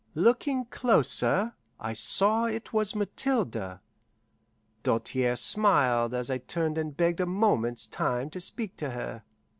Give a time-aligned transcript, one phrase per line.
[0.15, 3.81] Looking closer, I saw it was Mathilde.
[4.81, 9.21] Doltaire smiled as I turned and begged a moment's time to speak to her.